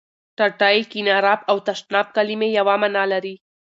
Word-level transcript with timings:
ټټۍ، 0.37 0.77
کېناراب 0.91 1.39
او 1.49 1.57
تشناب 1.67 2.07
کلمې 2.15 2.49
یوه 2.59 2.75
معنا 2.81 3.03
لري. 3.11 3.35